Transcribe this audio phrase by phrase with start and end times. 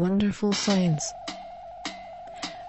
[0.00, 0.96] Wonderful Science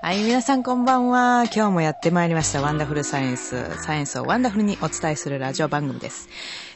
[0.02, 1.46] はい、皆さんこんばんは。
[1.46, 2.62] 今日もやってまいりました。
[2.62, 3.82] ワンダフルサイエンス。
[3.82, 6.28] サイエンスをワンダフルにお伝えするラジオ番組です。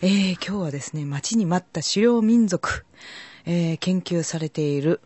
[0.02, 2.86] えー、今日はですね、待ちに待った狩猟民族、
[3.46, 5.02] えー、研究されている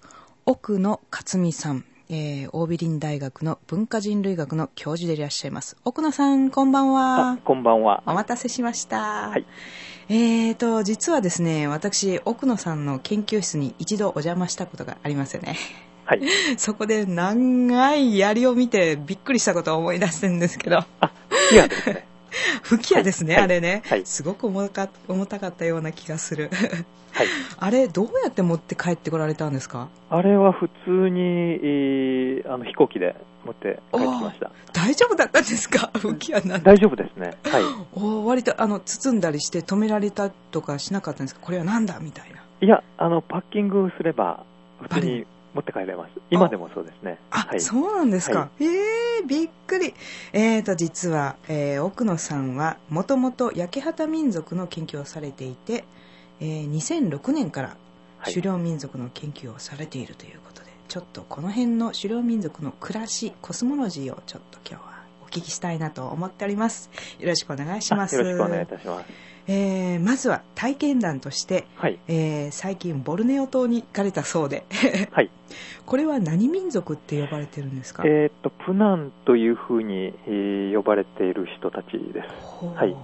[0.46, 5.78] 奥野克巳さん、えー、オービリン大学の文化人類学の教授でいらっしゃいます。
[5.84, 7.40] 奥野さん、こんばんは。
[7.44, 8.04] こんばんは。
[8.06, 9.30] お待たせしました。
[9.30, 9.48] はい。
[10.12, 15.56] えーと、実はですね、私、奥野さんの研究室に一度お邪魔したことがありますよね。
[16.06, 16.22] はい。
[16.58, 20.80] そこで長い槍を見てびっくりしたことを思い出してるんですけど。
[21.00, 22.06] あ、吹き矢ですね。
[22.64, 26.50] 吹き矢ですね、はいあれね、はいすごく重か重たかったような気がする。
[27.12, 27.28] はい。
[27.58, 29.90] あれ、どうやって持って帰ってこられたんですか？
[30.10, 34.52] あれは普通に、えーあの飛行機で持って帰ってきました。
[34.74, 35.92] 大丈夫だったんですか？
[35.98, 36.66] 吹き矢なんて。
[36.66, 37.38] 大丈夫ですね。
[37.44, 37.64] はい。
[37.94, 41.42] おー割とあの包んだりして止められたとかしなかったんですか？
[41.42, 42.00] これはなんだ？
[42.00, 42.44] みたいな。
[42.62, 44.44] いや、あの、パッキングすれば、
[44.82, 46.12] 普通に持って帰れます。
[46.30, 47.18] 今でもそうですね。
[47.32, 47.62] あ、はい。
[47.62, 48.40] そうなんですか。
[48.40, 49.94] はえー、びっくり。
[50.34, 55.86] えーと、実は、えー奥野さんは、もともと焼畑民族の研究をされていて、
[56.42, 57.78] えー2006年から
[58.18, 66.90] はい狩猟民族の研究をされているということで、ちょっとこの辺の狩猟民族の暮らし、コスモロジーをちょっと今日はお聞きしたいなと思っております。
[67.20, 68.16] よろしくお願いします。
[68.16, 69.06] あよろしくお願いいたします。
[69.48, 72.00] えーまずは体験談として、はい。
[72.08, 74.66] えー最近ボルネオ島に行かれたそうで、
[75.12, 75.30] はい。
[75.86, 78.02] これは何民族って呼ばれてるんですか？
[78.06, 82.66] えーっと、プナンというふうに、えー呼ばれている人たちです。
[82.66, 82.96] はい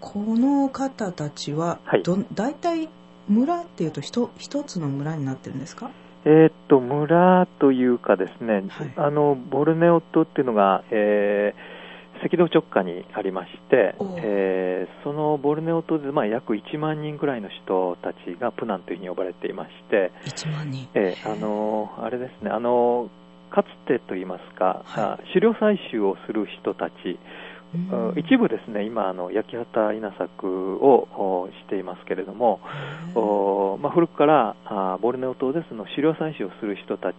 [0.00, 2.88] この方たちははいど、大体
[3.28, 5.90] 村っていうと一一つの村になってるんですか？
[6.24, 8.92] えーっと、村というかですね、はい。
[8.96, 11.82] あの、ボルネオ島っていうのが、えー
[12.24, 20.88] 赤道直下にありましてえーそのボルネオ島で、まあ、約1万人ぐらいの人たちがプナンというふうに呼ばれていまして、1万人。
[20.94, 21.32] えー。
[21.32, 23.10] あのあれですね、あの
[23.50, 25.04] かつてといいますか、はい。
[25.04, 27.18] あ狩猟採集をする人たち、
[27.74, 28.18] うん。
[28.18, 32.60] 一部ですね、今、あの焼き畑稲作をおしていますけれども、
[33.14, 37.16] おまあ、古くからあボルネオ島でその狩猟採集をする人たち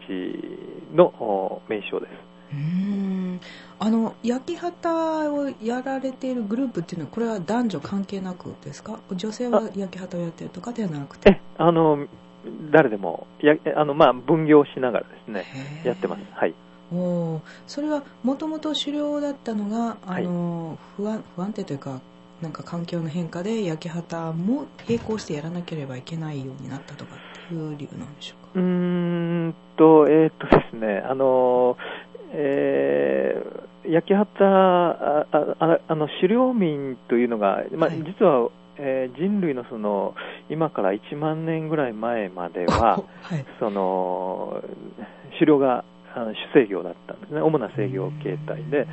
[0.93, 2.09] のお名称です。
[2.53, 2.59] うー
[3.35, 3.39] ん。
[3.79, 8.99] あの焼き畑をやられているグループっていうのはこれは男女関係なくですか？
[9.11, 11.31] 女性は焼き畑をやってるとかではなくて。
[11.31, 12.05] えあの
[12.71, 15.45] 誰でもやあの、まあ、分業しながらですね、
[15.85, 16.21] やってます。
[16.33, 16.53] はい。
[16.91, 17.39] おー。
[17.67, 22.01] それはもともと狩猟だったのがあの、不安不安定というか
[22.41, 28.49] なんか環境の変化で焼き畑も並行してやらなければいけないようになったとかっていう理由なんでしょうか？
[28.55, 28.61] うー
[29.47, 31.77] んと、えーっとですね、あの、
[32.31, 37.97] えー焼き畑あああの狩猟民というのが、まあ、はい。
[38.03, 40.15] 実は、えー人類のその
[40.49, 43.45] 今から1万年ぐらい前までは、 はい。
[43.59, 44.63] その
[45.33, 45.83] 狩猟が
[46.15, 48.87] あの主制業だったんですね、主な制業形態で、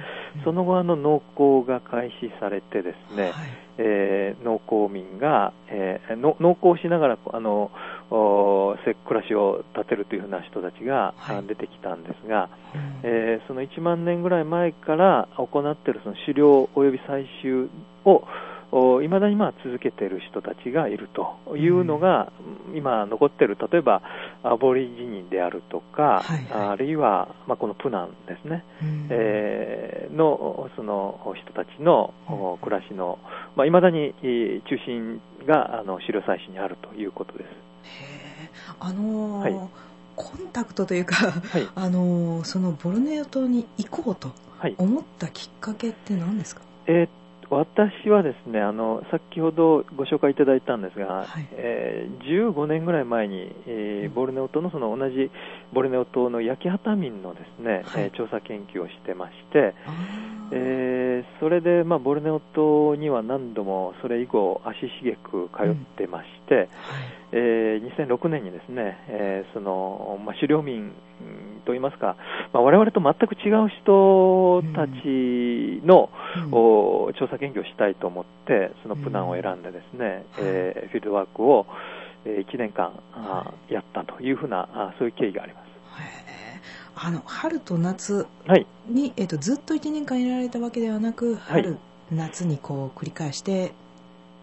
[0.45, 3.33] その後、あの農耕が開始されてですね、はい。
[3.79, 7.71] えー農耕民が、えーの農耕しながらあの
[8.11, 11.37] 暮らしを立てるというふうな人たちが、はい。
[11.37, 13.01] あ出てきたんですが、うん。
[13.03, 17.69] えーその1万年ぐらい前から行っているその狩猟及び採集
[18.05, 18.25] を
[19.03, 22.33] いまだにまあ続けている人たちがいるというのが、
[22.75, 24.03] 今残っている例えば
[24.45, 26.69] アボリジニであるとか、はいはい。
[26.69, 29.09] あるいは、まあ、このプナンですね、うん。
[29.11, 33.19] えーのその人たちのお暮らしの、
[33.57, 37.47] まあ、未だにえー中心があの狩猟採取にあるということです。
[38.79, 39.71] あのーはい。
[40.17, 41.67] コンタクトというか、はい。
[41.75, 44.75] あのーそのボルネオ島に行こうとはい。
[44.79, 46.63] 思ったきっかけって何ですか？
[46.87, 47.09] えー
[47.51, 51.49] 私はですねあの先ほどご紹介いただいたんですが、はい。
[51.53, 55.31] えー15年ぐらい前に、えーボルネオ島のその同じ
[55.73, 58.05] ボルネオ島の焼き畑民のですね、はい。
[58.05, 59.75] えー調査研究をしてまして、
[60.53, 66.69] えーそれで、まあ、ボルネオ島には何度もそれ以後足しげく通ってまして、はい
[67.33, 72.17] えー2006年にですね、えーそのまあ、狩猟民うんといいますか、
[72.53, 76.11] まあ、我々と全く違う人たちの、
[76.47, 76.53] うん。
[76.53, 81.67] お調査研究をしたいと思って、そのプナンを選んでですね、えーフィールドワークを、
[82.25, 85.71] え1年間、あーやったというふうなあそういう経緯があります。
[87.03, 91.79] あの春と夏はい、に、えっとずっと1年間いられたわけではなく春、
[92.11, 93.73] 夏にこう繰り返して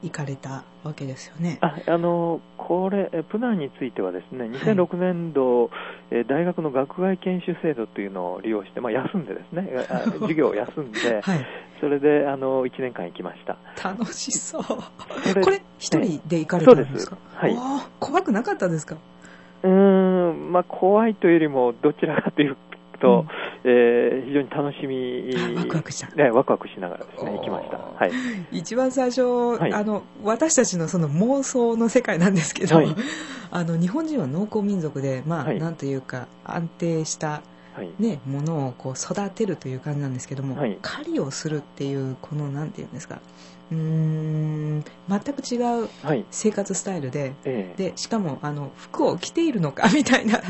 [0.01, 1.59] 行かれたわけですよね。
[1.61, 5.69] ああのこれ、えプナンについてはですね、2006年度、
[6.11, 11.45] えー大学の学外研修制度というのを利用して、まあ、休んでですね、あ 授業を休んで、はい、
[11.79, 13.55] それであの1年間行きました。
[13.81, 14.63] 楽しそう。
[15.43, 17.15] これ一人で行かれたんですか？
[17.39, 18.97] そうですはい怖くなかったですか？
[19.63, 22.57] うーんまあ、怖いというよりも、どちらかという
[22.99, 23.25] と、
[23.63, 26.13] うん、えー、非常に楽しみ、ワクワクした。
[26.15, 27.77] ね、ワクワクしながらですね、行きました。
[27.77, 28.11] はい。
[28.51, 32.95] 一番最初、はい、あの、私たちのその妄想の世界なんですけど、はい、
[33.51, 37.41] あの、日本人は農耕民族で、まあ、はい、なんというか、安定した、
[37.99, 43.19] ね、ものをこう育てるという感じなんですけども、狩りをするっていう、この、なんていうんですか、
[43.69, 45.89] うん全く違う
[46.31, 49.89] 生活スタイルではい、でしかもあの服を着ているのか？
[49.93, 50.41] みたいな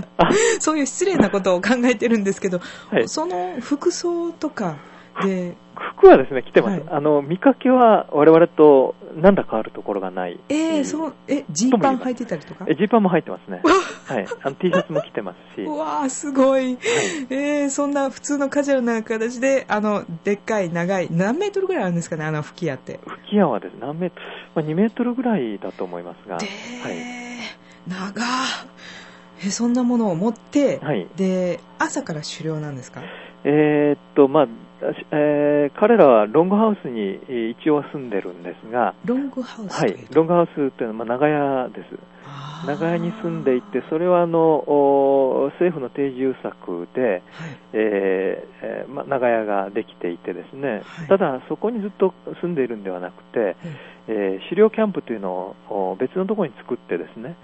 [0.59, 2.59] そういう失礼なことを考えてるんですけど、
[2.89, 4.77] はい、その服装とか
[5.23, 5.55] で
[5.99, 6.79] 服はですね、着てます。
[6.81, 10.39] はい、あの、見かけは我々と何ら変わるところがない。
[10.49, 12.65] えー、そう、え、ジーパン履いてたりとか？
[12.67, 13.61] え、ジーパンも入ってますね。
[13.63, 14.25] はい。
[14.43, 15.63] あの、T シャツも着てますし。
[15.65, 16.65] うわー、すごい。
[16.65, 16.77] はい、
[17.29, 22.99] えー、そんな普通のカジュアルな形で、あの、でっかい、長い、何メートルぐらいあるんですかね、あの、吹き矢って。
[23.05, 24.21] 吹き矢はですね、何メートル、
[24.55, 26.35] まあ、2メートルぐらいだと思いますが。
[26.37, 26.45] はい。
[27.87, 28.23] 長
[29.45, 33.01] え、そんなものを持って、はい、で、朝から狩猟なんですか？
[33.43, 34.47] えー、っと、まあ、
[35.11, 41.97] えー、彼らはロングハウスに一応住んでるんですが、ロングハウスはい、ロングハウスというのは、まあ、長屋です。
[42.65, 47.21] 長屋に住んでいて、それはあの政府の定住策で、はい、
[47.73, 53.55] えー、まあ、長屋ができていてですね、はい、ただそこにずっと住んでいるんではなくて、はい、
[54.07, 57.35] えー、狩猟キャンプというのを別のところに作ってですね、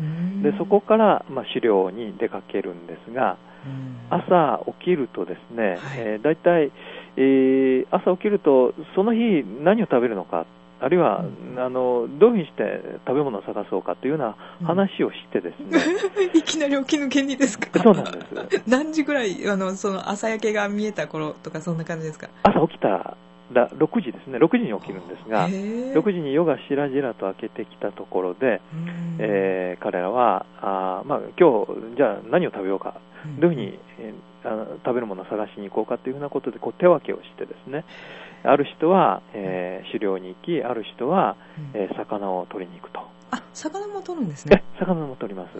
[0.41, 3.37] でそこから、まあ、狩猟に出かけるんですが、
[4.09, 5.79] 朝起きるとですね、はい。
[5.97, 6.71] えー、大体、
[7.17, 10.45] えー、朝起きるとその日何を食べるのか
[10.79, 15.79] あるいは、うん、あのどういうふうにして食べ物を探そうかというような話をしてですね、
[16.33, 17.81] うん、いきなり起き抜けにですか？
[17.81, 18.63] そうなんです。
[18.67, 22.27] 何時ぐらいあのその朝焼けが見えた頃とかそんな感じですか？
[22.43, 28.61] 朝起きたら6時ですね、6時に起きるんですが、6時に夜がしらじらと明けてきたところで、
[29.19, 32.95] えー、彼らは、あまあ今日じゃあ何を食べようか、
[33.39, 34.13] どういうふうに、えー、
[34.45, 37.85] あの食べるものを探しに行こうかというふうなことでこう手分けをしてですね、
[38.43, 41.35] ある人は、えー、狩猟に行き、ある人は、
[41.73, 42.99] えー、魚を取りに行くと。
[43.31, 44.63] あ、魚も取るんですね。
[44.79, 45.55] 魚も取ります。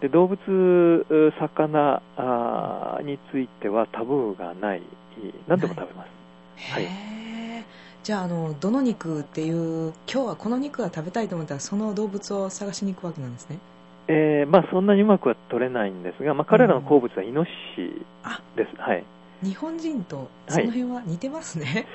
[0.00, 1.06] で動物、
[1.40, 4.82] 魚あについてはタブーがない、
[5.48, 6.18] 何でも食べます。
[6.72, 6.88] はい、
[8.02, 13.58] じゃああのどの肉っていう今日はこの肉が食べたいと思ったらその動物を探しに行くわけなんですね
[14.08, 18.06] えーまあ、そんなにうまくは取れないんですが、まあ、彼らの好物はイノシシ
[18.56, 19.04] です、はい、
[19.42, 21.86] 日本人とその辺は似てますね、はい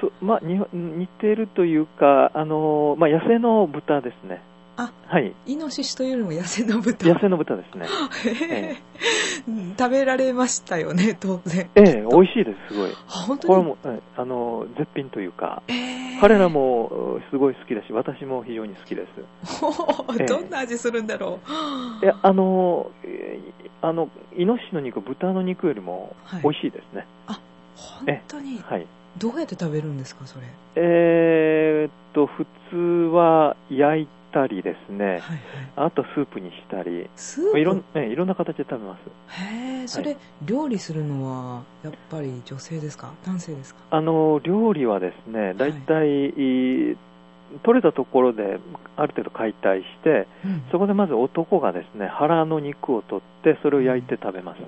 [0.00, 4.40] そまあ、似てるというか、あのまあ、野生の豚ですね、
[4.82, 5.34] あ、はい。
[5.46, 7.06] イノシシというよりも野生の豚。
[7.06, 7.86] 野生の豚ですね。
[8.50, 11.68] えー、食べられましたよね、当然。
[11.74, 12.90] ええー、美味しいです、すごい。
[13.06, 13.54] 本当に？
[13.54, 20.26] これも、あの、絶品というか、えー、彼らもすごい好きだし、私も非常に好きです。
[20.26, 21.40] どんな味するんだろ
[22.00, 22.04] う。
[22.04, 22.90] いや、あの、
[23.82, 27.06] あの、イノシシの肉、豚の肉よりも美味しいですね。
[27.26, 27.40] はい、あ、
[27.76, 28.58] 本当に？
[28.58, 28.86] はい。
[29.18, 30.46] どうやって食べるんですか、それ？
[30.76, 32.76] えー、っと、普通
[33.12, 35.20] は焼いたりですね、はいはい、
[35.76, 37.08] あとスープにしたり。
[37.16, 37.58] スープ？
[37.60, 39.00] いろん,、ね、いろんな形で食べます。
[39.42, 43.12] へえそれ、はい、料理するのはやっぱり女性ですか？
[43.26, 43.80] 男性ですか？
[43.90, 46.96] あの料理はですね大体、はい、
[47.62, 48.58] 取れたところで
[48.96, 54.66] ある程度解体して、うん、そこでまず男がですね腹の肉を取ってそれを焼いて食べます、うん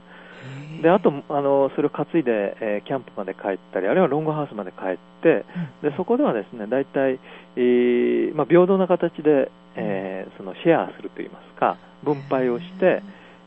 [0.83, 5.45] であとあのそれを担いで、えー、キャンプまで帰ったりあるいはロングハウスまで帰って、
[5.83, 7.21] うん、でそこではですね大体、
[7.57, 13.03] えーまあ、平等な形で、えー、そのシェアするといいますか分配をして、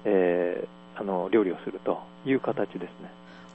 [0.05, 2.87] えー、あの料理をするという形ですね。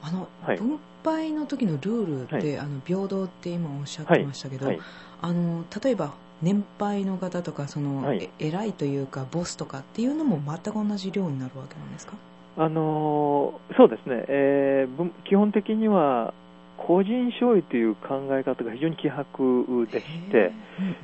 [0.03, 4.79] あの、はい、分配の時のルールって、はい、あの平等って今おっしゃってましたけど、はい、
[5.21, 12.13] あの例えば年配の方とかその、はい、偉いというかボスとかっていうのも全く同じ量になるわけなんですか？
[12.57, 16.33] あのそうですね、えー、基本的には
[16.77, 20.51] 個人消費という考え方が非常に希薄でして、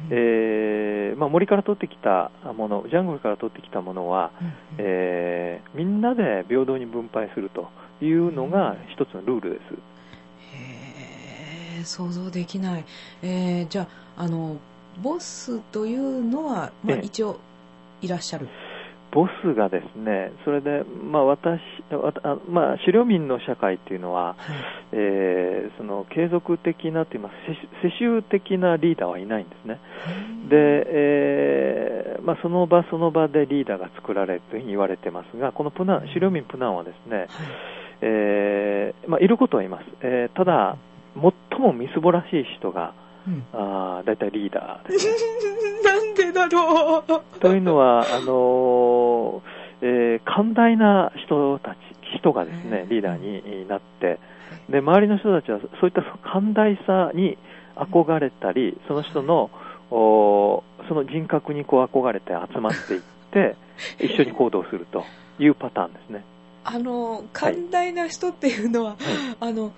[0.10, 4.32] えーまあ、森から取ってきたもの、ジャングルから取ってきたものは、
[4.78, 7.70] えー、みんなで平等に分配すると
[8.04, 9.62] いうのが一つのルールです。
[11.80, 12.86] へ想像できない、
[13.22, 13.88] えー、じゃ
[14.18, 14.58] ああの
[15.02, 17.40] ボスというのは、まあ、一応
[18.02, 18.48] いらっしゃる、
[19.12, 21.62] ボスがですね、それで、まあ、私、
[22.50, 24.58] まあ、狩猟民の社会っていうのは、はい、
[24.92, 27.34] えー、その継続的なといいます
[27.88, 29.80] 世襲的なリーダーはいないんですね。
[30.50, 30.56] で、
[30.88, 37.28] えー、まあ、その場その場でリーダーが作られるというふうに言われてますが、このプナン狩猟民プナンはですね、はい、
[38.02, 39.86] えー、まあ、いることはいます。
[40.02, 40.78] えー、ただ、
[41.50, 42.94] 最もみすぼらしい人が、
[43.28, 45.14] うん、あ大体リーダーです、ね、
[45.84, 47.40] なんでだろう。
[47.40, 51.78] というのは、あのー、えー寛大な人たち、
[52.16, 52.90] 人がですねう、ん。
[52.90, 54.20] リーダーになって、
[54.70, 57.38] で、周りの人たちはそういった寛大さに
[57.76, 59.50] 憧れたり、その人の、
[59.90, 63.56] おその人格にこう憧れて集まっていって、
[64.00, 65.04] 一緒に行動すると
[65.40, 66.24] いうパターンですね。
[66.64, 68.98] あの寛大な人っていうのは、
[69.40, 69.72] あの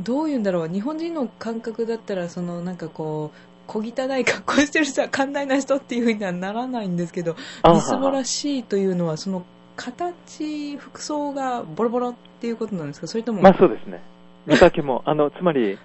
[0.00, 9.44] どういうんだろう日本人の感覚だったらそのなんかこう小汚い格好してる人は寛大な人っていうふうにはならないんですけどあみすぼらしいというのはその
[9.76, 13.06] 形服装がボロボロっていうことなんですか？
[13.06, 14.00] それとも、まあそうですね。
[14.46, 15.78] 見かけも、 あの、つまり、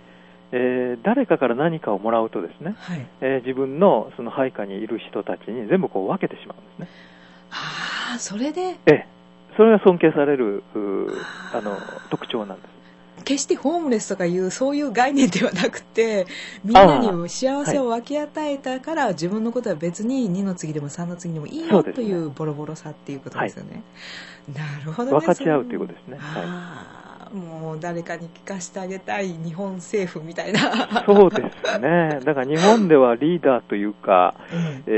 [0.54, 6.88] えー誰かから何かをもらうとですね、はい、えー自分のその配下にいる人たちに全部こう分けてしまうんですね。
[7.52, 8.62] ああそれで？
[8.86, 9.08] ええ。
[9.58, 10.64] それが尊敬される、
[11.54, 11.76] あの、
[12.10, 12.72] 特徴なんです。
[13.22, 16.28] 決してホームレスとかいうそういう概念ではなくて
[16.64, 23.84] みんなに幸せを分け与えたから、自分のことは別に2の次でも3の次でもいいよというボロボロさっていうことですよね、
[24.54, 25.20] なるほどね。
[25.20, 26.18] 分かち合うということですね
[27.34, 30.60] もう誰かに聞かせてあげたい日本政府みたいな。
[31.06, 32.20] そうですね。
[32.24, 34.92] だから日本ではリーダーというか、ええ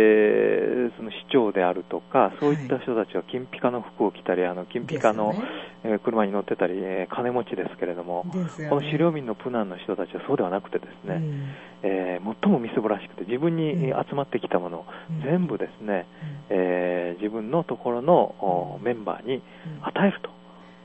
[0.70, 5.40] えーその市長であるとか、そういった人たちは金ピカの服を着たり、あの金ピカの、ね。
[5.86, 8.68] えー車に乗ってたり、えー金持ちですけれども、ね。
[8.70, 11.50] この狩猟民のプナンの人たちはそうではなくてですね、うん。
[11.84, 14.06] えー最もみすぼらしくて自分にうん。
[14.10, 15.22] 集まってきたものをうん。
[15.24, 16.06] 全部ですね、
[16.50, 16.58] うん。
[16.58, 19.42] えー自分のところのおメンバーにうん。
[19.84, 20.30] 与えると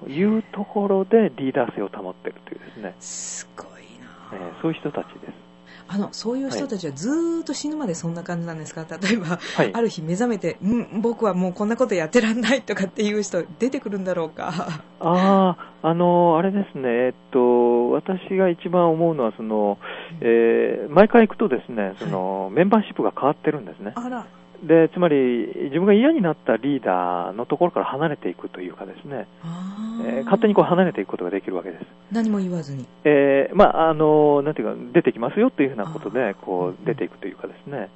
[0.07, 3.67] いうところでリーダー性を保っているというですね、すごい
[4.33, 5.33] えな、ーそういう人たちです。
[5.91, 8.85] あのそういう人たちはずーっと死ぬまでそんな感じなんですか？
[9.01, 9.71] 例えばはい。
[9.73, 14.83] ある日目覚めて、うん、僕はもうこんなことやってらんないとかっていう人出てくるんだろうか。
[15.01, 19.79] ああ、あのあれですね、えっと、私が一番思うのは、その、
[20.21, 23.93] えー毎回行くとですね、その、メンバーシップが変わってるんですね。
[23.95, 24.27] あら、
[24.63, 29.27] で、つまり、自分が嫌になったリーダーのところから離れていくというかですね、
[30.05, 31.85] えー勝手にこう離れていくことができるわけです。
[32.13, 32.87] 何も言わずに。
[33.05, 37.89] えーまあ、あの、なんていうか、出てきますよというふうなことあで、ーこう、出ていくというかですね。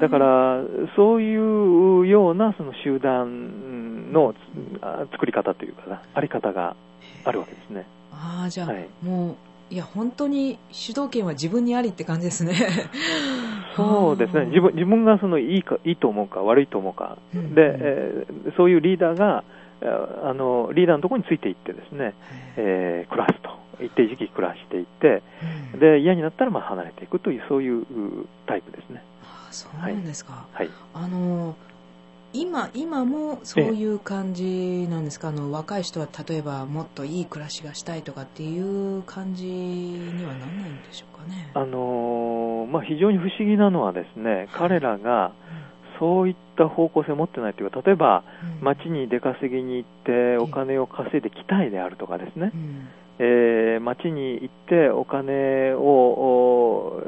[0.00, 0.62] だか、ら、
[0.96, 4.34] そういうような、その集団の
[5.12, 6.76] 作り方というかな、あり方が
[7.24, 7.86] あるわけですね。
[8.12, 9.36] ああ、じゃあ、はいもう、
[9.68, 12.54] いや、本当に主導権は自分にありって感じですね。
[13.74, 17.54] そうですね、自分自分がそのいいかいいと思うか、悪いと思うか、うん。
[17.54, 19.44] でえーそういうリーダーが、
[19.82, 22.14] ああのリーダーのところについていってですね、
[22.56, 23.50] えー暮らすと、
[23.84, 25.22] 一定時期暮らしていって、
[25.74, 25.80] うん。
[25.80, 27.86] で嫌になったらまあ離れていくという、そういうう
[28.46, 29.02] タイプですね。
[29.24, 30.46] あーそうなんですか。
[30.52, 31.56] はい、あの
[32.32, 41.50] 今今もそういう感じなんですか、あの若い人は例えばもっといい暮らしがしたいとかっていう感じにはなんないんでしょうかね？
[41.54, 45.32] あのーまあ、非常に不思議なのはですね、彼らが
[45.98, 48.24] そういった方向性を持ってないというか、例えば
[48.60, 48.64] うん。
[48.64, 52.50] 街に出稼ぎに行ってお金を稼いできたいであるとかですね。
[52.52, 57.02] う、んえー街に行ってお金を、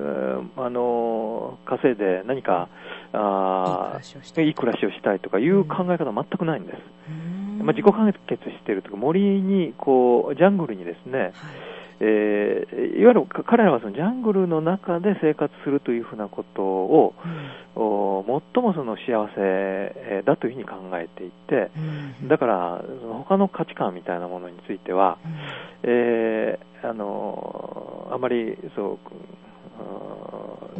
[0.56, 2.68] あのー稼いで何か
[3.12, 4.44] あいい暮らしをしたい。
[4.44, 6.78] ーいい暮らしをしたいとかいう考え方は全くないんです。
[7.10, 7.66] うん。
[7.66, 11.32] まあ、自己完結しているとか森にこうジャングルにですね、はい。
[12.00, 17.14] えーいわゆるか彼らはそのジャングルの中で生活するというふうなことを
[17.76, 18.24] お
[18.54, 21.70] 最もその幸せえーだというふうに考えていて
[22.20, 22.28] うん。
[22.28, 25.37] だからその他の価値観みたいなものについては、うん
[25.82, 28.98] えーあのあまりそう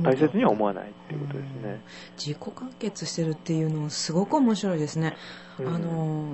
[0.02, 1.80] 大切には思わないということですね。
[2.16, 5.16] 自己完結してるっていうのすごく面白いですね。
[5.58, 5.68] うん。
[5.74, 6.28] あの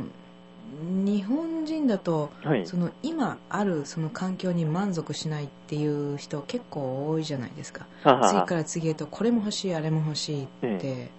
[0.81, 2.67] 日本人だとはい。
[2.67, 7.87] その今あるその環境に満足しないっていう人結構多いじゃないですか。
[8.29, 11.11] 次から次へとこれも欲しいあれも欲しいって、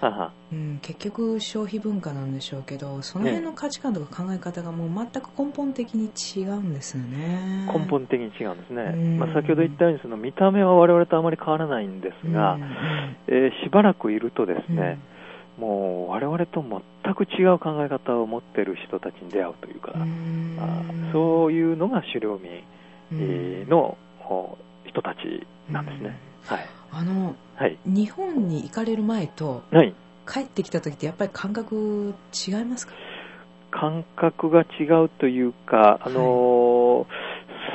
[0.00, 7.66] ははうん、結局消費文化なんでしょうけどその辺の価値観とか考え方がもう全く根本的に違うんですよね。
[7.72, 9.18] 根本的に違うんですね、うん。
[9.18, 12.62] まあ、先ほど言ったようにその見た目は我々とあまり変わらないんですが、うん。
[13.28, 14.76] えーしばらくいるとですうん。
[14.76, 14.98] ね、
[15.58, 20.56] もう我々と全く違う考え方を持っている人たちに出会うというか、うん。
[20.60, 23.96] あそういうのが狩猟民の
[24.28, 26.18] お人たちなんですね。
[26.46, 26.66] はい。
[26.98, 27.78] あのはい。
[27.84, 29.94] 日本に行かれる前とはい。
[30.26, 32.14] 帰ってきた時ってやっぱり感覚
[32.46, 32.92] 違いますか？
[33.70, 37.06] 感覚が違うというか、あのー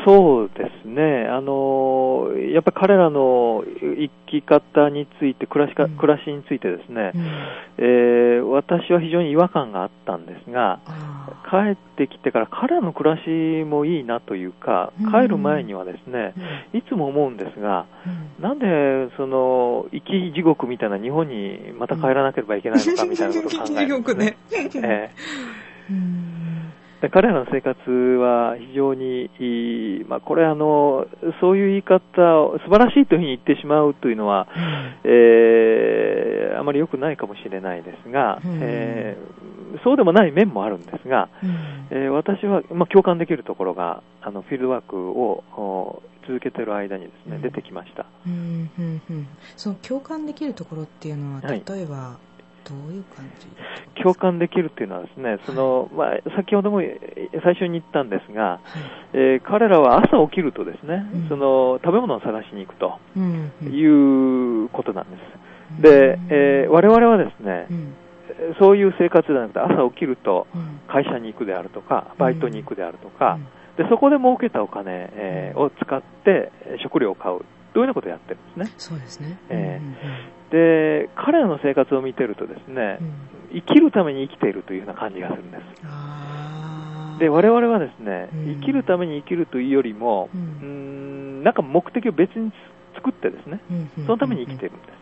[0.06, 5.98] そうですね、あのやっぱり彼らの生き方について暮らしか、うん。
[5.98, 7.22] 暮らしについてですね、うん。
[7.78, 17.86] えー私は非常に違和感があったんですが、あ帰ってきてから彼らの暮らしもいいなというかうん、帰る前にはですねー、いつも思うんですが、
[18.40, 18.44] うん。
[18.44, 24.38] なんでその生き地獄みたいな日本にまた帰らなければいけないのかみたいなことを考えるんです、 地獄ね。
[24.52, 25.10] え
[25.90, 26.31] うん。
[26.31, 26.31] え
[27.02, 31.08] で彼らの生活は非常にいい、まあ、これあの、
[31.42, 34.48] そういう言い方を素晴らしいというふうに言ってしまうというのは、
[35.04, 38.60] えーあまり良くないかもしれないですが、うん。
[38.62, 39.52] えー
[39.86, 41.88] そうでもない面もあるんですが、うん。
[41.90, 47.42] えー私は、まあ、共感できるところがあのフィールドワークをお続けている間にですね、うん。
[47.42, 48.06] 出てきました。
[48.28, 49.28] うんうんうん。
[49.56, 51.64] その共感できるところっていうのははい。
[51.68, 52.18] 例えば
[52.68, 53.26] どういう感
[53.96, 58.84] じ、共感できるというのはですね、そのまあ、先ほどもえー最初に言ったんですが、はい。
[59.14, 61.30] えー彼らは朝起きるとですね、うん。
[61.30, 63.74] その食べ物を探しに行くとうんうん。
[63.74, 63.86] い
[64.66, 65.82] うことなんです。
[65.82, 67.96] で、えー我々はですねう、ん。
[68.60, 70.80] そういう生活ではなくて朝起きるとうん。
[70.88, 73.46] 会社に行くであるとか、バイトに行くであるとうかん、
[73.78, 77.40] でそこで儲けたお金、えーを使ってえー食料を買う。
[77.74, 78.74] というようなことをやってるんですね。
[78.78, 79.38] そうですね。
[79.50, 79.80] え
[80.52, 83.08] で、彼らの生活を見てるとですねうん。
[83.08, 85.64] うん、生きるために生きているというような感じがするんです。
[87.20, 92.52] で、我々はですねうん、生きるために生きるというよりも、ううんなんか目的を別に
[92.96, 93.60] 作ってですね、
[94.06, 95.02] そのために生きているんです。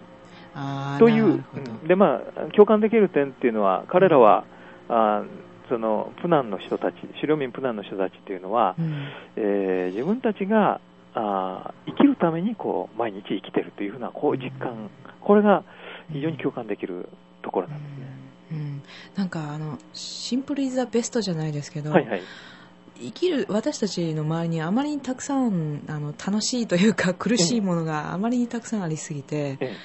[0.99, 1.43] という
[1.87, 4.45] で、まあ、共感できる点っていうのは、彼らは、
[4.87, 5.27] あー
[5.69, 9.07] その、プナンの人たち、狩猟民プナンの人たちっていうのは、うん。
[9.35, 10.81] えー自分たちが、
[11.13, 14.89] あー生きるためにこう毎日生きてるというふうなこう実感、
[15.29, 15.63] これが
[16.11, 17.07] 非常に共感できる
[17.43, 18.07] ところなんですね。
[18.51, 18.81] うん、
[19.15, 22.21] なんかあのシンプルイズザベストじゃないですけど、はいはい。
[22.99, 29.75] 生きる私たちの周りにあまりにたくさんあの楽しいというか苦しいものがあまりにたくさんありすぎて、え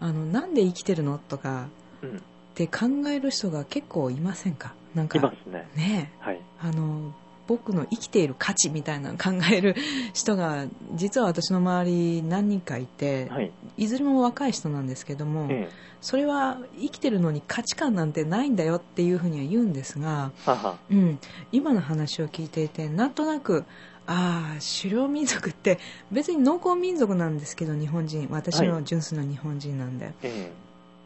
[0.00, 1.68] あのなんで生きてるのとか
[2.02, 2.20] えうん、っ
[2.54, 4.74] て考える人が結構いませんか？
[4.94, 5.66] なんかいますね。
[5.74, 6.40] ねはい。
[6.60, 7.14] あの
[7.46, 9.76] 僕の生きている価値みたいなのを考える
[10.14, 13.52] 人が実は私の周り何人かいて、はい。
[13.76, 15.68] いずれも若い人なんですけども、え
[16.00, 20.78] それは生きてるのに価値観なんてないんだよっていうふうには言うんですが、えはは。
[20.90, 21.18] うん、
[21.50, 23.64] 今の話を聞いていてなんとなく
[24.06, 25.78] ああ狩猟民族って
[26.12, 28.28] 別に農耕民族なんですけど日本人。
[28.30, 30.52] 私の純粋な日本人なんで、え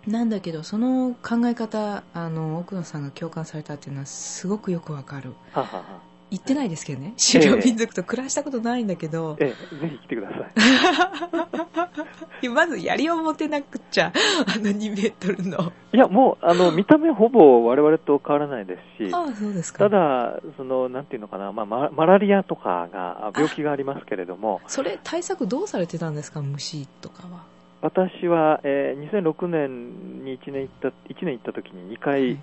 [0.06, 5.34] なんだけどその考え方あの奥野さんが共感されたっていうのはすごくよくわかる。
[5.52, 5.84] えははは。
[6.30, 7.14] 言ってないですけどね。
[7.32, 10.36] 狩猟民族と暮らしたことないんだけど、ええぜひ来てくださ
[12.44, 12.48] い。
[12.48, 14.12] まず槍を持てなくっちゃ
[14.46, 15.72] あの2メートルの。
[15.92, 19.78] いや、もう、あの、見た目ほぼ我々と変わらないですし、ああそうですか。
[19.80, 27.44] ただ、その、なんていうのかな、まあ、ママラリアとかが、病気がありますけれども、それ対策どうされてたんですか虫とかは？
[27.80, 32.38] 私は、えー2006年に1年行った、1年行った時に2回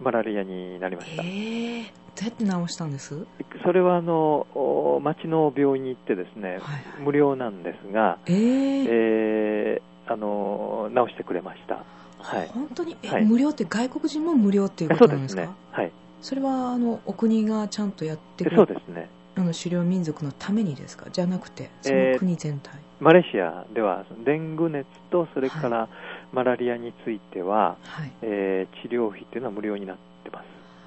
[0.00, 1.22] マラリアになりました。
[1.22, 3.26] ええどうやって治したんです？
[3.64, 11.84] それは、あの、お町の病院に行ってですね、はい無料なんですが、えええーあの、治してくれました。
[12.18, 12.48] はい。
[12.48, 12.96] 本当に？
[13.02, 15.42] え、はい無料って外国人も無料っていうことなんですか？
[15.42, 15.56] ですね。
[15.72, 15.92] はい。
[16.20, 19.08] それはあのお国がちゃんとやってくれそうですね。
[19.36, 21.06] あの狩猟民族のためにですか？
[21.10, 25.88] じゃなくてそえーの国全体、マレーシアでは、デング熱と、それから
[26.32, 30.02] マラリアについては、はいえー治療費っていうのは無料になって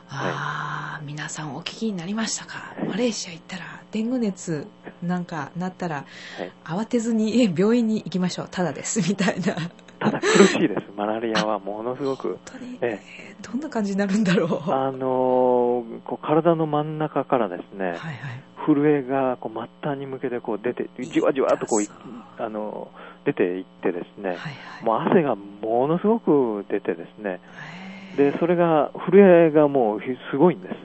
[0.09, 2.75] ああ、皆さんお聞きになりましたか？
[2.87, 4.67] マレーシア行ったらデング熱
[5.01, 6.03] なんかなったらは
[6.43, 6.51] い。
[6.63, 8.47] 慌てずにえ病院に行きましょう。
[8.49, 9.01] ただです。
[9.07, 9.53] みたいな。
[9.55, 10.81] 本ただ苦しいです。
[10.95, 12.37] マラリアはものすごく。
[12.45, 13.35] 当に、ええ。
[13.41, 14.69] ーどんな感じになるんだろう？
[14.69, 17.97] はあのーこう体の真ん中からですね、いはい。
[18.65, 24.49] 震えがこう末端に向けてこう出て、じわじわっとこうあのー出ていってですね、はいは
[24.81, 24.83] い。
[24.83, 27.82] もう汗がものすごく出てですね、へー
[28.15, 30.75] で、それが、震えがもうひすごいんです。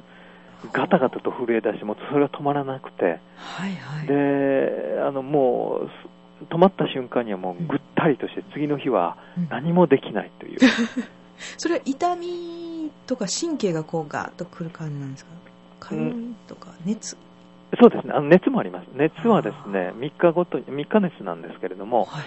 [0.72, 3.04] ガタガタと震え出して、もうそれが止まらなくて、
[3.36, 4.06] はいはい。
[4.06, 9.48] で、あの、もう、す止まった瞬間にはもうぐったりとして、次の日はうん。
[9.50, 10.58] 何もできないという。
[11.58, 15.30] それは痛みとか神経がこうガーッとくる感じなんですか？
[15.80, 17.16] かゆみとか熱、
[17.80, 18.86] そうですね、あの熱もあります。
[18.94, 22.24] 熱はですね、3日ごとに、3日熱なんですけれども、はい。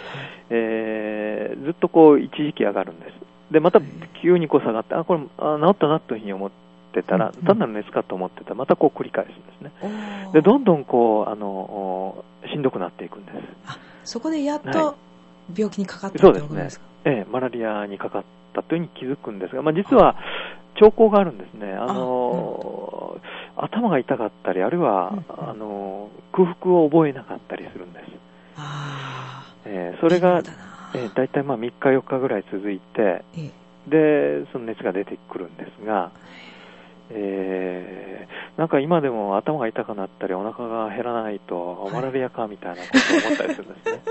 [0.49, 3.13] えーずっとこう一時期上がるんです。
[3.51, 3.81] で、またへ
[4.21, 6.51] 急にこう下がって、あ、これ、あ治ったなというふうに思っ
[6.93, 9.71] てたら、単なる熱かと思ってたら、またこう繰り返すんですね。
[10.33, 13.37] で、どんどんこう、あの、おしんどくなっていくんです。
[14.03, 14.95] そこでやっはと
[15.55, 20.15] 病気にかかったってそうですねことですか、ええ、マラリアにかかったというふうに気づくんですが、まあ、実は
[20.79, 21.73] 兆候があるんですね。
[21.73, 23.19] あの
[23.57, 28.05] 頭が痛かったり、あるいは、あの空腹を覚えなかったりするんです。
[28.57, 29.53] ああ。
[29.65, 30.41] えーそれが
[30.93, 36.11] えー、大体まあ3日、4日ぐらい続いて、ええで、その熱が出てくるんですが、
[37.09, 38.11] えー
[38.57, 44.01] なんか今でも頭が痛くなったり、お腹が減らないと、いマラリアかみたいなことを思ったりするんですね。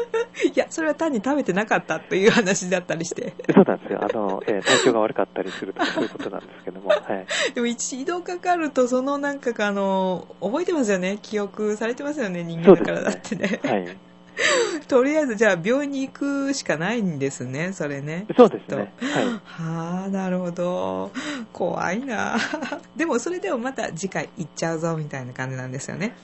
[0.54, 3.34] いや、それは単に食べてなかったという話だったりして。
[3.52, 4.00] そうなんですよ。
[4.02, 7.26] あの、えー体調が悪かったりするとか、そういうことなんですけども、はい。
[7.54, 11.18] でも一度かかると、そのなんかあの、覚えてますよね。
[11.22, 13.60] 記憶されてますよね、人間だからだってね。
[13.62, 14.09] はい。
[14.88, 18.26] とりあえず、じゃあ病院に行くしかないんですね、それね。
[18.36, 18.76] そうですね。
[18.76, 19.24] はい。
[19.44, 21.10] はあ、なるほど。
[21.52, 22.36] 怖いな。
[22.96, 26.14] でも、それでもまた次回行っちゃうぞ、みたいな感じなんですよね。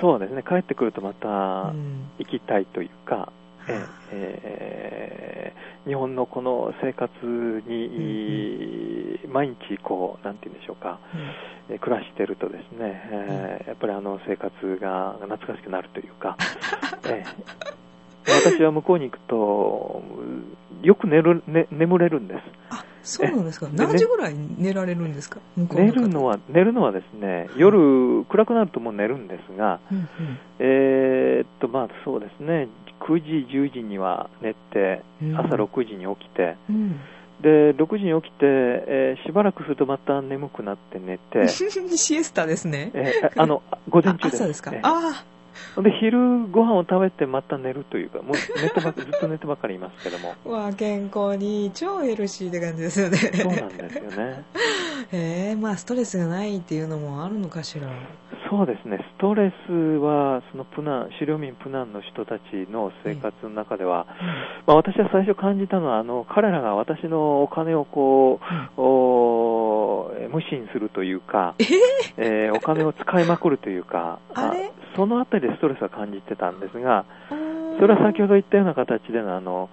[0.00, 0.42] そうですね。
[0.46, 2.10] 帰ってくるとまたうん。
[2.18, 7.08] 行きたいというか、えはあえー日本のこの生活
[7.68, 10.98] に、毎日こう、なんて言うんでしょうか、
[11.70, 16.36] えー暮らしてるとですね、えーやっぱりあの生活が懐かしくなるというか、
[17.06, 17.76] えー。
[18.26, 20.02] 私は向こうに行くと、
[20.82, 22.40] よく寝る、ね、眠れるんです。
[22.70, 23.66] あ、そうなんですか。
[23.66, 25.40] で何時ぐらい寝られるんですか？
[25.56, 32.68] 寝るのは、寝るのはですね、夜暗くなるともう寝るんですが、うんうんえーっと、まあそうですね、
[33.00, 37.00] 9時、10時には寝て、うん朝6時に起きて、うん。
[37.42, 41.66] で、6時に起きて、えーしばらくするとまた眠くなって寝て、 シ
[42.16, 42.90] エスタですね。
[42.94, 44.42] えーあの、午前中です。
[44.42, 44.70] あ朝ですか？
[44.74, 45.24] えーあ
[45.82, 53.16] で、昼ご飯を食べてまた寝るというか、もう寝てば ずっと寝てばかりいますけども、あ、わあ、健康に超ヘルシーって感じですよね。
[53.18, 54.44] そうなんですよね。
[55.12, 57.86] ええまあストレスがないっていうのもあるのかしら？
[58.50, 64.06] そうですね、ストレスは、そのプナン、狩猟民プナンの人たちの生活の中では、
[64.66, 68.80] まあ、私は最初感じたのは、あの彼らが私のお金をこう、
[70.30, 71.54] 無心するというか、
[72.16, 72.56] えー？
[72.56, 74.18] お金を使いまくるというか、
[74.94, 77.46] そのあたりでストレスは感じてたんですが、うん
[77.78, 79.68] それは先ほど言ったような形でのあの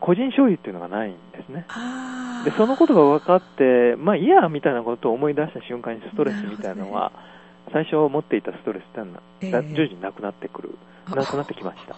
[0.00, 1.64] 個人所有というのがないんですね。
[1.68, 7.12] あでそのことが分かって、まあ、いいやみたいなことを思い出した瞬間にストレスみたいなのは、
[7.72, 10.76] 最初持っていたストレスっていうのは、ええ徐々になくなってくる、
[11.14, 11.96] なくなってきました。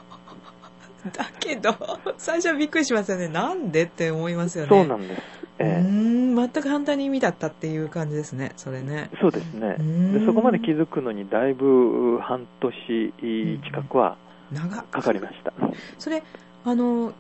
[1.13, 1.75] だけど、
[2.17, 3.29] 最初はびっくりしますよね。
[3.29, 4.71] なんでって思いますよね。
[4.71, 5.19] そうなんです。
[5.19, 5.23] う
[5.61, 9.11] ええーん、全く反対に意味だったっていう感じですね、それね。
[9.21, 9.77] そうですね
[10.19, 10.25] で。
[10.25, 13.13] そこまで気づくのにだいぶ半年
[13.65, 14.17] 近くは
[14.53, 15.53] 長かかりました。
[15.99, 16.23] それ、
[16.65, 17.13] あの、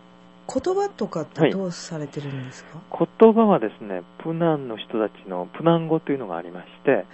[0.48, 2.80] 言葉とかってどうされてるんですか、
[3.20, 7.04] 言葉はですね、プナンの人たちのプナン語というのがありまして、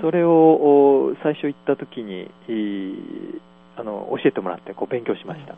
[0.00, 3.40] それをお最初行った時に、いい
[3.76, 5.56] あの教えてもらってこう勉強しました。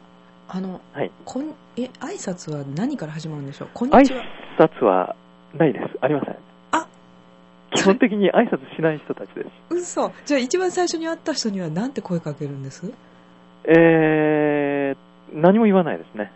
[0.54, 1.10] あの、はい。
[1.24, 3.68] こん、え、挨拶は何から始まるんでしょう？
[3.72, 4.22] こん挨にちは。
[4.58, 5.16] 拶は
[5.54, 5.84] ないです。
[6.02, 6.36] ありません。
[6.72, 6.86] あ
[7.74, 9.48] 基本的に挨拶しない人たちです。
[9.70, 10.12] 嘘。
[10.26, 12.92] じゃあ一番最初に会った人にはなんて声かけるんです？
[13.64, 16.32] えー、何も言わないですね。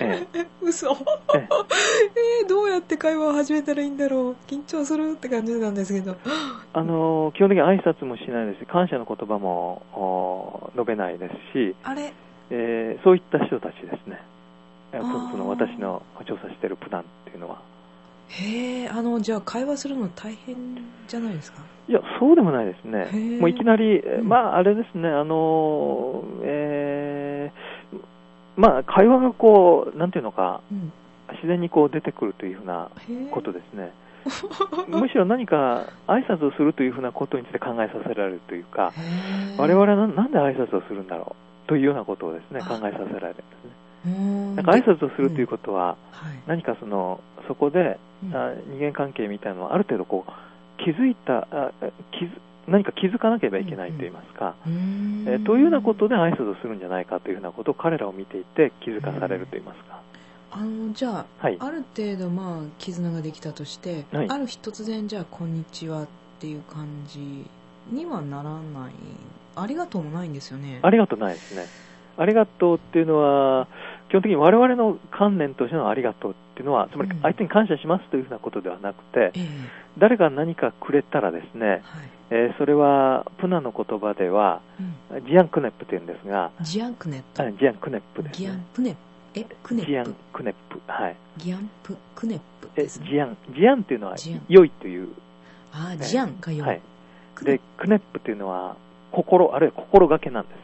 [0.00, 0.92] え え嘘。
[0.92, 0.94] え
[1.36, 4.36] えーどうやって会話を始めたらいいんだろう？
[4.46, 6.16] 緊張するって感じなんですけど。
[6.72, 12.14] あの基本的に挨拶もしないですし、感謝の言葉もお述べないですし、あれ
[12.50, 14.20] えーそういった人たちですね。
[14.92, 17.58] その私の調査しているプランっていうのは。
[18.28, 20.56] へえ、あの、じゃあ会話するの大変
[21.08, 21.62] じゃないですか？
[21.88, 23.38] いや、そうでもないですね。
[23.40, 27.98] もういきなり、まあ、あれですね、あのーえー
[28.56, 30.92] まあ、会話がこう、なんていうのか、うん。
[31.34, 32.90] 自然にこう出てくるというふうな。
[33.30, 33.92] ことですね。
[34.88, 38.92] むしろ何か挨拶をするというふうなことについて考えさせられるというか、
[39.56, 43.42] 我々はななんで挨拶をするんだろうというようなことをですね、あ考えさせられるんで
[44.02, 44.54] すね。
[44.56, 46.42] なんか挨拶をするということは、はい。
[46.48, 51.70] 何かその、そこで、うんあ人間関係みたいなのはある程度こう、気づいた、あ
[52.10, 52.30] 気づ
[52.66, 60.00] 何か気づかなければいけないと言いますか、うーんえーというようなことで挨拶をするんじゃないかというようなことを彼らを見ていて気づかされると言いますか。
[60.50, 61.56] あのじゃあ、はい。
[61.60, 66.06] ある程度まあ絆ができたとして、はいある日突然じゃあ「こんにちは」っ
[66.40, 67.46] ていう感じ
[67.88, 68.92] にはならない。
[69.56, 70.80] ありがとうもないんですよね。
[70.82, 71.66] ありがとうないですね。
[72.16, 73.66] ありがとうっていうのは、
[74.08, 77.20] 基本的に我々の観念としてのありがとうっていうのは、つまりうん。
[77.22, 79.48] 相手に感謝しますというふうなことではなくて、ええ。
[79.98, 81.80] 誰が何かくれたらですね、はい。
[82.32, 84.60] えーそれはプナの言葉では、
[85.10, 88.64] うん、ジアンクネップというんですが、ジアンクネットあジアンクネップですギアンね。
[88.72, 88.96] プネ
[89.34, 90.80] えクネジアンップクネップ。
[90.86, 91.16] はい。
[91.38, 93.08] ギアンプクネップえですね。
[93.10, 94.16] ジアン、ジアンっていうのは
[94.48, 95.08] 良いという。
[95.72, 96.80] ああジアンがよ、はい。
[97.44, 98.76] で、クネップというのは
[99.12, 100.54] 心、あるいは心がけなんで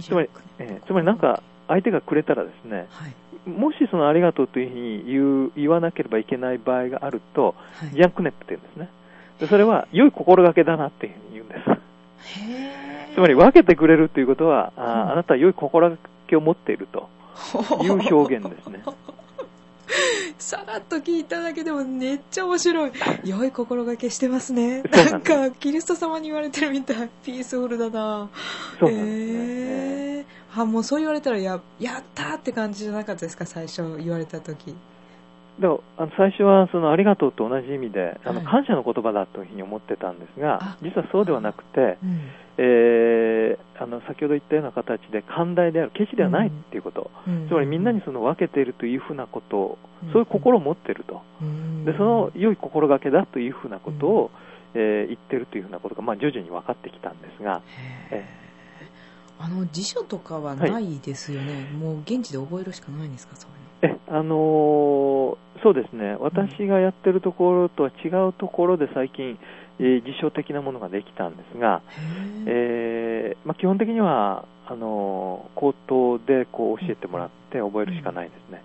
[0.00, 0.08] す。
[0.08, 3.14] つまりえーつまりなんか相手がくれたらですね、はい
[3.46, 8.88] もしそのありがとうというふうに言う言わなければいけない場合があると、はいジャンクネップというんですね。
[9.38, 13.14] でそれは良い心がけだなっていうふうに言うんです。
[13.14, 15.96] つまり分けてくれるということは、あうんあなたは良い心が
[16.26, 17.08] けを持っていると
[17.82, 18.82] いう表現ですね。
[20.38, 22.92] さらっと聞いただけでもめっちゃ面白い。
[23.24, 24.82] 良い心がけしてますね。
[24.82, 27.08] なんか、キリスト様に言われてるみたい。
[27.24, 28.28] ピースフルだな
[28.78, 29.46] そうなんですね。
[30.20, 34.74] へーあ、もうそう言われたらや、やったーって感じじゃなかったですか、最初言われた時。
[35.60, 42.20] だからあの最初はそのありがとうと同じ意味で、あのはい感謝の言葉だというふうに思ってたんですがあ、実はそうではなくて、うん。
[42.58, 47.10] えーあの先ほど言ったような形で寛大である、ケチではないっていうこと、
[47.48, 49.78] つまりみんなにその分けているというふうなことを、
[50.12, 51.84] そういう心を持っていると、うん。
[51.84, 54.30] でその良い心がけだというふうなことを、
[54.72, 57.60] えー言ってるというふうなことが、まあ、徐々に分かってきたんですが、
[58.10, 58.46] へー。
[59.38, 63.46] あの辞書とかはないですよね、もう現地で覚えるしかないんですか、そ
[64.08, 69.38] あのーそうですね、私がやってるところとは違うところで最近、
[69.78, 78.62] えー辞書的なものができたんですが、へえーまあ、基本的にはあのー口頭でこう教えてもらって覚えるしかないですね。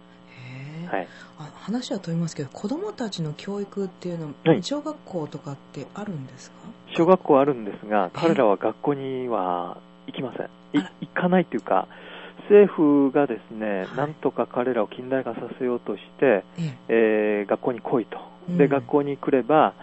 [0.92, 1.08] はい、
[1.40, 4.62] あ話は飛びますけど子供たちの教育っていうのは、はい。
[4.64, 6.58] 小学校とかってあるんですか？
[6.98, 9.78] 小学校あるんですが、え彼らは学校には
[10.08, 10.50] 行きません。
[10.74, 11.88] 行かないというか、
[12.52, 13.96] 政府がですね、はい。
[13.96, 17.44] なんとか彼らを近代化させようとして、ええ。
[17.48, 18.18] ー学校に来いと。
[18.50, 18.58] うん。
[18.58, 19.74] で、学校に来れば、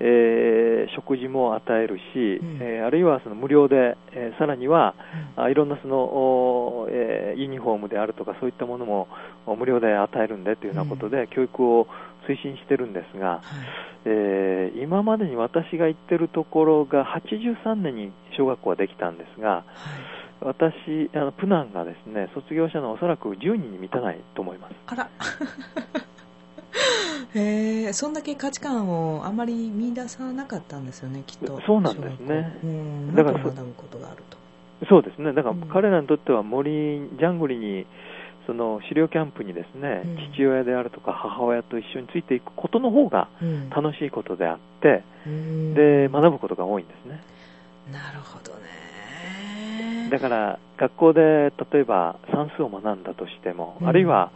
[0.00, 2.58] えー食事も与えるし、うん。
[2.60, 4.94] えーあるいはその無料で、えーさらには、
[5.36, 9.08] えあいろんなその、おえーユニフォームであるとかそういったものも
[9.46, 11.86] お無料で与えるんでというようなことで、教育を
[12.28, 13.40] 推進してるんですが、はい。
[14.04, 24.74] えー今までに私が行ってるところが83年に小学校ができたんですが、はい私、あのプナンがですね、卒業者のおそらく10人に満たないと思います。
[24.86, 25.08] あら。
[27.34, 31.60] へえそんだけ価値観をあまり見出さなかったんですよねきっと。
[31.66, 32.58] そうなんですね。
[33.14, 34.38] だからら学ぶことがあると。
[34.88, 35.60] そうですね、だからうん。
[35.68, 37.86] 彼らにとっては森、ジャングルに、
[38.46, 40.32] その狩猟キャンプにですね、うん。
[40.32, 43.70] 父親であるとか母親と一緒についていくことの方がうん。
[43.70, 45.74] 楽しいことであって、うん。
[45.74, 47.20] で、学ぶことが多いんですね。
[47.92, 48.68] なるほどね
[50.10, 53.88] だから、学校で例えば算数を学んだとしても、うん。
[53.88, 54.30] あるいは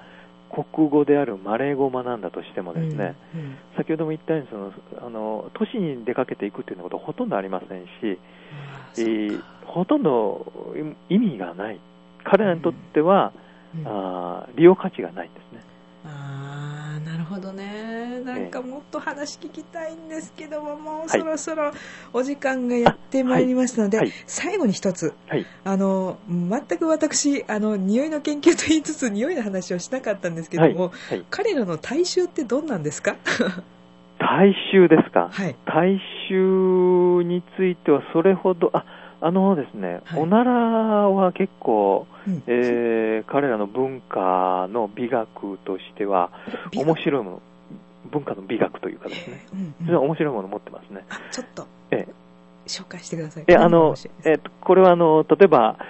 [0.51, 3.17] 国語であるマレー語を学んだとしてもですね、
[3.77, 4.73] 先ほども言ったようにその
[5.07, 7.89] あの、都市に出かけていくということはほとんどありませんし、
[8.99, 10.75] えーほとんど
[11.09, 11.81] 意味がない。
[12.25, 13.33] 彼らにとっては、
[13.75, 13.87] うん。
[13.87, 15.63] あー利用価値がないんですね。
[17.05, 18.21] なるほどね。
[18.25, 21.73] なんかもっと話聞きたいんですけども、もうはいそろそろ
[22.13, 24.07] お時間がやってまいりましたので、はい。
[24.07, 25.47] はい最後に一つはい。
[25.65, 30.93] あの全く私あの匂いの研究と言いつつ匂いの話をしなかったんですけども、
[31.31, 33.17] 彼らの体臭ってどんなんですか？
[34.19, 35.29] 大衆ですか？
[35.33, 35.57] はい。
[35.67, 38.85] 大衆についてはそれほど、あ、
[39.25, 40.21] あのですね、はい。
[40.21, 42.43] おならは結構、うん。
[42.47, 46.31] えー彼らの文化の美学としては、
[46.73, 47.43] 美面白いもの、
[48.11, 49.87] 文化の美学というかですね、うんうん。
[49.87, 51.05] それは面白いものを持ってますね。
[51.09, 51.67] あちょっと。
[51.93, 52.07] え
[52.67, 53.45] 紹介してください。
[53.47, 55.85] え、あのえっと、これはあの、例えば、あ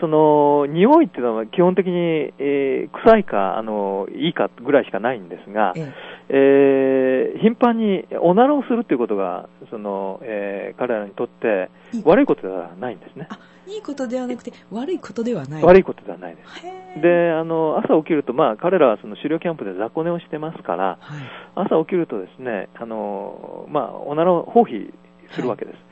[0.00, 1.92] その、匂いっていうのは基本的に、
[2.38, 5.92] えー臭いか、あの、いいかぐらいしかないんですが、え
[6.28, 11.70] えー頻繁におならをするということが、その、えー彼らにとって
[12.04, 13.26] 悪いことではないんですね。
[13.30, 17.02] あいいことではなくて悪いことではない悪いことではないです。
[17.02, 24.92] で、あの、朝起きると、まあ、彼らはその狩猟キャンプで雑魚寝をしてますから、はい朝起きるとですね、あの、まあ、おならを放棄
[25.34, 25.76] するわけです。
[25.76, 25.87] え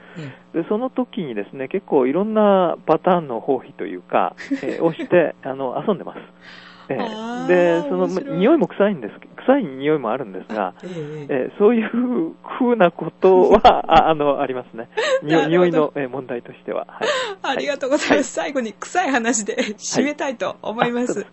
[0.55, 6.19] でその時にですね結構いろんなパターンの包皮というか、えーをしてあの遊んでます。
[6.89, 8.07] えーでその
[8.39, 9.15] 匂いも臭いんです
[9.47, 11.53] 臭い匂いもあるんですが、ええええ。
[11.55, 11.89] ーそういう
[12.59, 14.89] ふうなことは ああのありますね。
[15.23, 17.09] 匂いの、えー問題としては、はい、
[17.43, 18.33] ありがとうございます。
[18.33, 21.25] 最後に臭い話で締めたいと思います。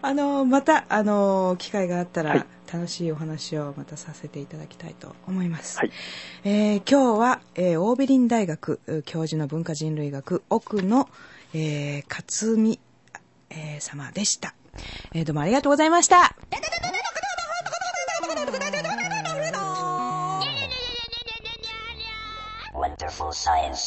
[0.00, 2.44] あの、また、あの、機会があったら、はい。
[2.72, 5.78] 楽しいお話をまたさせていただきたいと思います。
[5.78, 5.90] はい。
[6.44, 11.06] えー今日は、えーオーベリン大学えー教授の文化人類学奥野、
[11.54, 12.80] えー克美、
[13.50, 14.54] えー様でした。
[15.14, 16.34] えーどうもありがとうございました。
[22.74, 23.80] Wonderful science.